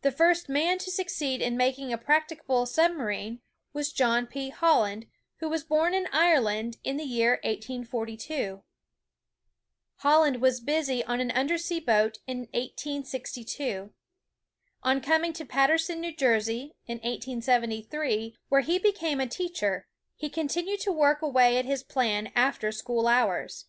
The 0.00 0.10
first 0.10 0.48
man 0.48 0.78
to 0.78 0.90
succeed 0.90 1.40
in 1.40 1.56
making 1.56 1.92
a 1.92 1.96
practicable 1.96 2.66
sub 2.66 2.94
marine 2.94 3.42
was 3.72 3.92
John 3.92 4.26
P. 4.26 4.48
Holland, 4.48 5.06
who 5.36 5.48
was 5.48 5.62
born 5.62 5.94
in 5.94 6.08
Ireland 6.12 6.78
in 6.82 6.96
the 6.96 7.04
year 7.04 7.34
1842. 7.44 8.64
Holland 9.98 10.40
was 10.42 10.58
busy 10.58 11.04
on 11.04 11.20
an 11.20 11.30
under 11.30 11.58
sea 11.58 11.78
boat 11.78 12.18
in 12.26 12.38
1862. 12.52 13.92
On 14.82 15.00
coming 15.00 15.32
to 15.32 15.44
Paterson, 15.44 16.00
New 16.00 16.12
Jersey, 16.12 16.74
in 16.88 16.96
1873, 16.98 18.36
where 18.48 18.62
he 18.62 18.80
be 18.80 18.90
came 18.90 19.20
a 19.20 19.28
teacher, 19.28 19.86
he 20.16 20.28
continued 20.28 20.80
to 20.80 20.90
work 20.90 21.22
away 21.22 21.56
at 21.58 21.66
his 21.66 21.84
plan 21.84 22.32
after 22.34 22.72
school 22.72 23.06
hours. 23.06 23.66